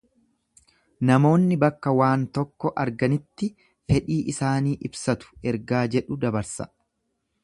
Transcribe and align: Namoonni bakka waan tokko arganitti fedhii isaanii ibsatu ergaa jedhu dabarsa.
Namoonni 1.09 1.57
bakka 1.63 1.93
waan 1.99 2.23
tokko 2.37 2.71
arganitti 2.85 3.49
fedhii 3.93 4.19
isaanii 4.33 4.75
ibsatu 4.91 5.31
ergaa 5.53 5.83
jedhu 5.97 6.19
dabarsa. 6.25 6.69